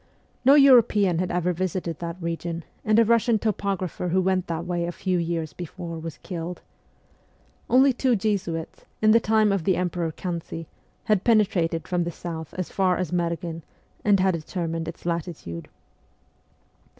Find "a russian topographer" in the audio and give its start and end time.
2.97-4.07